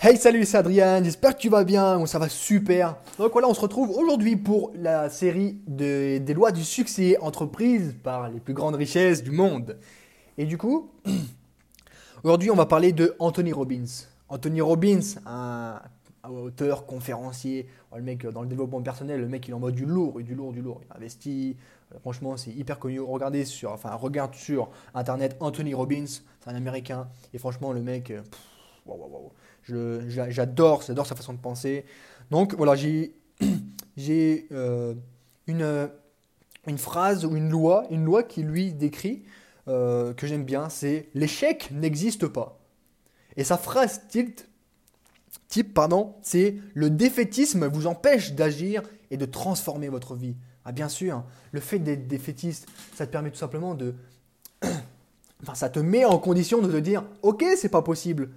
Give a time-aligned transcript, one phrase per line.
[0.00, 2.94] Hey salut c'est Adrien, j'espère que tu vas bien, ça va super.
[3.18, 8.30] Donc voilà on se retrouve aujourd'hui pour la série des lois du succès entreprises par
[8.30, 9.76] les plus grandes richesses du monde.
[10.36, 10.92] Et du coup,
[12.22, 14.06] aujourd'hui on va parler de Anthony Robbins.
[14.28, 15.80] Anthony Robbins, un,
[16.22, 20.36] auteur, conférencier, le mec dans le développement personnel, le mec il envoie du lourd, du
[20.36, 21.56] lourd, du lourd, il investit,
[21.92, 23.00] euh, franchement c'est hyper connu.
[23.00, 23.98] Regardez sur, enfin
[24.32, 28.12] sur internet Anthony Robbins, c'est un américain, et franchement le mec...
[29.70, 31.84] Euh, J'adore, j'adore sa façon de penser.
[32.30, 33.14] Donc voilà, j'ai
[34.52, 34.94] euh,
[35.46, 35.90] une,
[36.66, 39.24] une phrase ou une loi, une loi qui lui décrit,
[39.68, 42.58] euh, que j'aime bien, c'est l'échec n'existe pas.
[43.36, 44.40] Et sa phrase type,
[45.48, 50.36] type pardon, c'est le défaitisme vous empêche d'agir et de transformer votre vie.
[50.64, 53.94] Ah bien sûr, le fait d'être défaitiste, ça te permet tout simplement de...
[55.42, 58.30] enfin, ça te met en condition de te dire, ok, c'est pas possible.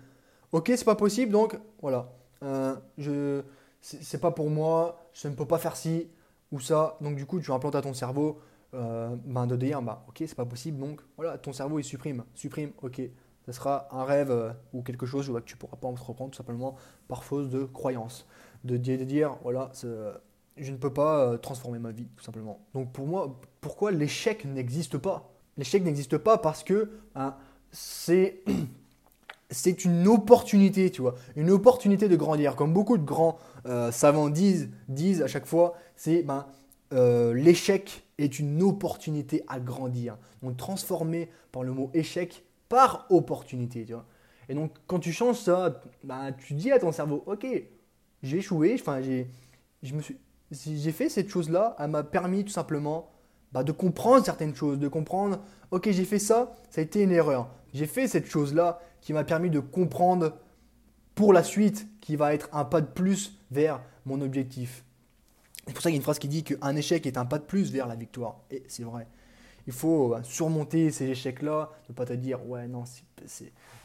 [0.51, 2.11] Ok, c'est pas possible, donc voilà.
[2.43, 3.41] Euh, je,
[3.79, 6.09] c'est pas pour moi, je ne peux pas faire ci
[6.51, 6.97] ou ça.
[6.99, 8.39] Donc du coup, tu implantes à ton cerveau
[8.73, 12.23] euh, ben, de dire, bah, ok, c'est pas possible, donc voilà, ton cerveau il supprime,
[12.35, 13.01] supprime, ok.
[13.45, 16.75] Ce sera un rêve euh, ou quelque chose que tu pourras pas entreprendre tout simplement
[17.07, 18.27] par fausse de croyance.
[18.63, 19.71] De, dire, voilà,
[20.57, 22.59] je ne peux pas transformer ma vie, tout simplement.
[22.75, 25.33] Donc pour moi, pourquoi l'échec n'existe pas?
[25.57, 27.35] L'échec n'existe pas parce que hein,
[27.71, 28.43] c'est
[29.51, 32.55] c'est une opportunité, tu vois, une opportunité de grandir.
[32.55, 36.47] Comme beaucoup de grands euh, savants disent, disent à chaque fois, c'est ben,
[36.93, 40.17] euh, l'échec est une opportunité à grandir.
[40.41, 44.05] Donc transformé par le mot échec par opportunité, tu vois.
[44.49, 47.45] Et donc quand tu changes ça, ben, tu dis à ton cerveau, ok,
[48.23, 49.27] j'ai échoué, enfin j'ai,
[49.83, 50.17] je me suis,
[50.51, 53.09] j'ai fait cette chose-là, elle m'a permis tout simplement
[53.51, 55.39] ben, de comprendre certaines choses, de comprendre,
[55.71, 57.49] ok, j'ai fait ça, ça a été une erreur.
[57.73, 60.37] J'ai fait cette chose-là, qui m'a permis de comprendre
[61.15, 64.85] pour la suite qui va être un pas de plus vers mon objectif.
[65.67, 67.39] C'est pour ça qu'il y a une phrase qui dit qu'un échec est un pas
[67.39, 68.37] de plus vers la victoire.
[68.49, 69.07] Et c'est vrai.
[69.67, 72.83] Il faut euh, surmonter ces échecs-là, ne pas te dire ouais non,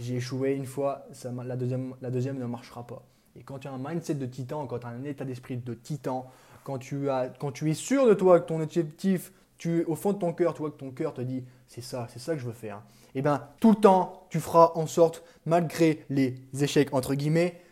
[0.01, 3.03] j'ai échoué une fois, ça, la, deuxième, ne marchera pas.
[3.39, 5.75] Et quand tu as un mindset de titan, quand tu as un état d'esprit de
[5.75, 6.31] titan,
[6.65, 7.09] quand tu,
[7.39, 10.55] quand tu es sûr de toi que ton objectif, tu, au fond de ton cœur,
[10.55, 12.83] tu vois que ton cœur te dit c'est ça, c'est ça que je veux faire
[13.19, 17.63] eh bien, tout le temps, tu feras en sorte, malgré les échecs, entre guillemets,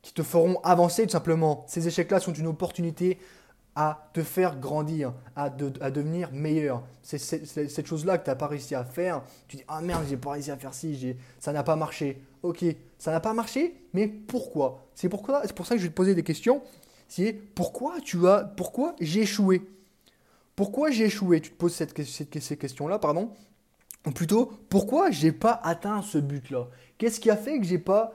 [0.00, 1.66] qui te feront avancer tout simplement.
[1.68, 3.18] Ces échecs-là sont une opportunité
[3.76, 6.82] à te faire grandir, à, devenir meilleur.
[7.02, 9.20] C'est cette chose-là que tu n'as pas réussi à faire.
[9.46, 12.22] Tu dis, ah merde, j'ai pas réussi à faire ci, ça n'a pas marché.
[12.42, 12.64] Ok,
[12.98, 16.22] ça n'a pas marché, mais pourquoi C'est pour ça que je vais te poser des
[16.22, 16.62] questions.
[17.08, 19.60] C'est pourquoi tu as, pourquoi j'ai échoué?
[20.58, 21.40] Pourquoi j'ai échoué?
[21.40, 23.30] Tu te poses ces questions-là, pardon.
[24.04, 26.66] Ou plutôt, pourquoi j'ai pas atteint ce but-là?
[26.98, 28.12] Qu'est-ce qui a fait que j'ai pas,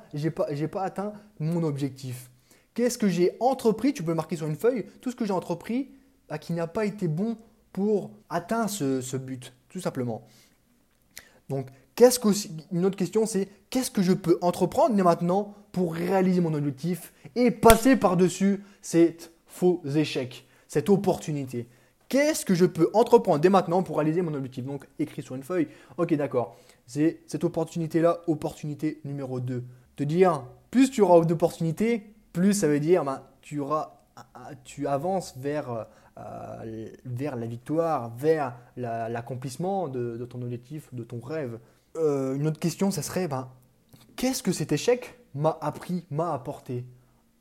[0.70, 2.30] pas atteint mon objectif?
[2.74, 3.94] Qu'est-ce que j'ai entrepris?
[3.94, 4.88] Tu peux le marquer sur une feuille.
[5.00, 5.92] Tout ce que j'ai entrepris
[6.28, 7.38] bah, qui n'a pas été bon
[7.72, 10.28] pour atteindre ce, but, tout simplement.
[11.48, 12.28] Donc, qu'est-ce que,
[12.74, 17.52] une autre question, c'est qu'est-ce que je peux entreprendre maintenant pour réaliser mon objectif et
[17.52, 19.16] passer par-dessus ces
[19.48, 21.70] faux échecs, cette opportunité?
[22.14, 24.64] Qu'est-ce que je peux entreprendre dès maintenant pour réaliser mon objectif?
[24.64, 25.68] Donc, écrit sur une feuille.
[25.98, 26.56] Ok, d'accord.
[26.86, 29.64] C'est cette opportunité-là, opportunité numéro 2.
[29.96, 33.96] Te dire, plus tu auras d'opportunités, plus ça veut dire, ben, tu, auras,
[34.64, 35.88] tu avances vers,
[36.20, 41.58] euh, vers la victoire, vers l'accomplissement de, ton objectif, de ton rêve.
[41.96, 43.50] Euh, une autre question, ça serait, ben,
[44.18, 46.86] qu'est-ce que cet échec m'a appris, m'a apporté?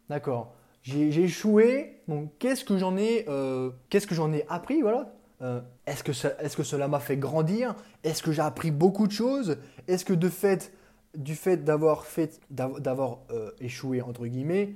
[0.08, 5.14] D'accord j'ai échoué, donc qu'est-ce que j'en ai, euh, qu'est-ce que j'en ai appris, voilà.
[5.40, 7.74] Euh, est-ce que, est que cela m'a fait grandir?
[8.04, 9.58] Est-ce que j'ai appris beaucoup de choses?
[9.88, 10.72] Est-ce que de fait,
[11.16, 14.74] du fait d'avoir fait, d'avoir euh, échoué entre guillemets,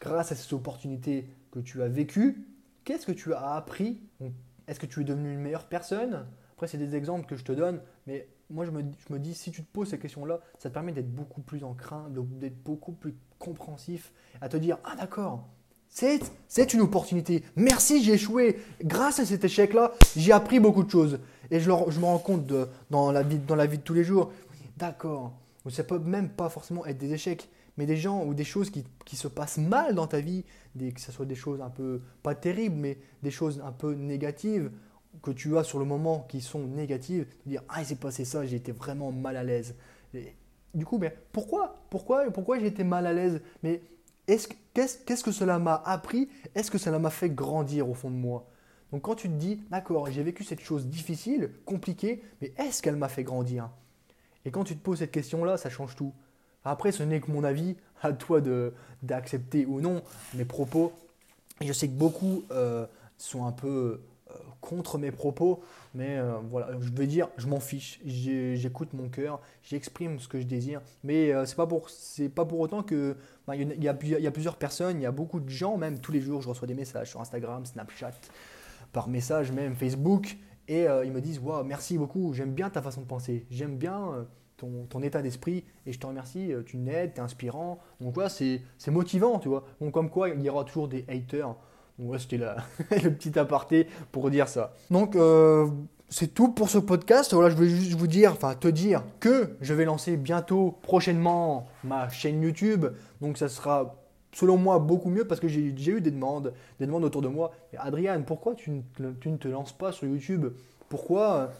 [0.00, 2.46] grâce à cette opportunité que tu as vécue,
[2.84, 4.02] qu'est-ce que tu as appris?
[4.66, 6.26] Est-ce que tu es devenu une meilleure personne?
[6.52, 9.34] Après, c'est des exemples que je te donne, mais moi je me, je me dis,
[9.34, 12.92] si tu te poses ces questions-là, ça te permet d'être beaucoup plus encrin, d'être beaucoup
[12.92, 13.14] plus
[13.44, 15.46] compréhensif, à te dire, ah d'accord,
[16.48, 17.44] c'est une opportunité.
[17.54, 18.58] Merci, j'ai échoué.
[18.82, 21.20] Grâce à cet échec-là, j'ai appris beaucoup de choses.
[21.52, 23.94] Et je, je me rends compte de, dans, la vie, dans la vie de tous
[23.94, 24.32] les jours.
[24.76, 25.32] D'accord.
[25.70, 28.84] Ça peut même pas forcément être des échecs, mais des gens ou des choses qui,
[29.04, 30.44] qui se passent mal dans ta vie,
[30.74, 33.94] des, que ce soit des choses un peu, pas terribles, mais des choses un peu
[33.94, 34.72] négatives
[35.22, 37.26] que tu as sur le moment qui sont négatives.
[37.46, 39.76] Dire, ah, il s'est passé ça, j'ai été vraiment mal à l'aise.
[40.74, 43.40] Du coup, mais pourquoi Pourquoi, pourquoi été mal à l'aise?
[43.62, 43.82] Mais
[44.26, 46.28] qu'est-ce que cela m'a appris?
[46.54, 48.48] Est-ce que cela m'a fait grandir au fond de moi?
[48.92, 52.96] Donc quand tu te dis, d'accord, j'ai vécu cette chose difficile, compliquée, mais est-ce qu'elle
[52.96, 53.70] m'a fait grandir?
[54.44, 56.12] Et quand tu te poses cette question-là, ça change tout.
[56.64, 58.40] Après, ce n'est que mon avis, à toi
[59.02, 60.02] d'accepter ou non
[60.34, 60.92] mes propos.
[61.60, 62.86] Je sais que beaucoup euh,
[63.16, 64.02] sont un peu
[64.60, 65.62] contre mes propos,
[65.94, 70.40] mais euh, voilà, je vais dire, je m'en fiche, j'écoute mon cœur, j'exprime ce que
[70.40, 73.16] je désire, mais c'est pas pour c'est pas pour autant que
[73.46, 76.12] ben, il y, y, a plusieurs personnes, il y a beaucoup de gens, même tous
[76.12, 78.14] les jours, je reçois des messages sur Instagram, Snapchat,
[78.92, 80.36] par message même Facebook,
[80.68, 84.26] et ils me disent, wow, merci beaucoup, j'aime bien ta façon de penser, j'aime bien
[84.56, 87.80] ton, ton, état d'esprit et je te remercie, tu m'aides, tu es inspirant.
[88.00, 89.64] Donc voilà, c'est motivant, tu vois.
[89.80, 91.54] Donc comme quoi, il y aura toujours des haters.
[91.98, 92.38] Voilà, c'était
[93.02, 94.74] le petit aparté pour dire ça.
[94.90, 95.68] Donc euh,
[96.08, 97.34] c'est tout pour ce podcast.
[97.34, 101.66] Voilà, je voulais juste vous dire, enfin te dire que je vais lancer bientôt, prochainement,
[101.82, 102.86] ma chaîne YouTube.
[103.20, 103.96] Donc ça sera
[104.32, 107.52] selon moi beaucoup mieux parce que j'ai eu des demandes, des demandes autour de moi.
[107.78, 110.46] Adrien, pourquoi tu ne, tu ne te lances pas sur YouTube?
[110.88, 111.50] Pourquoi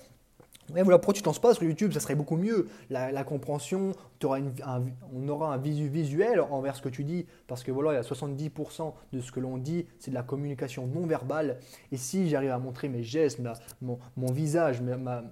[0.71, 2.69] et voilà, pourquoi tu ne lances pas sur YouTube Ça serait beaucoup mieux.
[2.91, 7.93] La, compréhension, on aura un visu visuel envers ce que tu dis, parce que voilà,
[7.93, 11.59] il y a 70% de ce que l'on dit, c'est de la communication non verbale.
[11.93, 13.41] Et si j'arrive à montrer mes gestes,
[13.83, 15.23] mon, visage, ma,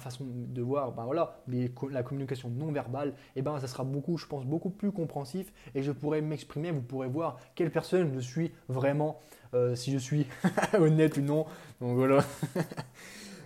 [0.00, 1.38] façon de voir, ben voilà,
[1.90, 5.52] la communication non verbale, et eh ben ça sera beaucoup, je pense, beaucoup plus compréhensif,
[5.74, 6.70] et je pourrai m'exprimer.
[6.70, 9.20] Vous pourrez voir quelle personne je suis vraiment,
[9.54, 10.26] euh, si je suis
[10.78, 11.44] honnête ou non.
[11.80, 12.24] Donc voilà.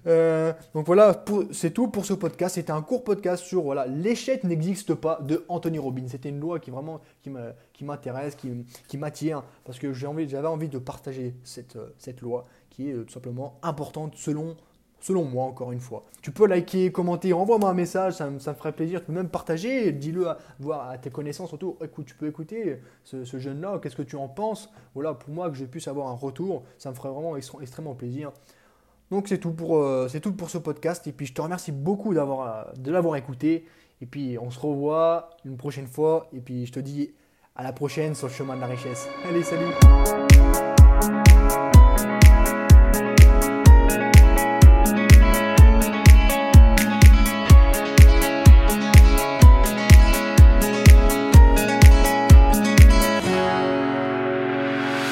[0.07, 2.57] Euh, donc voilà, c'est tout pour ce podcast.
[2.57, 6.09] C'était un court podcast sur voilà, l'échec n'existe pas de Anthony Robbins.
[6.09, 10.79] C'était une loi qui vraiment qui m'intéresse, qui, m'attire parce que j'avais envie, envie de
[10.79, 14.57] partager cette, euh, cette loi qui est euh, tout simplement importante selon
[15.03, 16.05] selon moi, encore une fois.
[16.23, 19.01] Tu peux liker, commenter, envoie-moi un message, ça, me ferait plaisir.
[19.01, 20.39] Tu peux même partager, dis-le à,
[20.99, 21.77] tes connaissances autour.
[21.83, 24.71] Écoute, tu peux écouter ce, jeune-là, qu'est-ce que tu en penses?
[24.95, 28.31] Voilà, pour moi, que je puisse avoir un retour, ça me ferait vraiment extrêmement plaisir.
[29.13, 31.07] Donc c'est tout, pour, euh, tout pour ce podcast.
[31.07, 33.67] Et puis je te remercie beaucoup euh, de l'avoir écouté.
[34.01, 36.29] Et puis on se revoit une prochaine fois.
[36.33, 37.13] Et puis je te dis
[37.55, 39.07] à la prochaine sur le chemin de la richesse.
[39.29, 40.22] Allez, salut